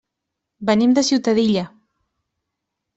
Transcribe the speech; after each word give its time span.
Venim 0.69 0.97
de 0.99 1.05
Ciutadilla. 1.11 1.69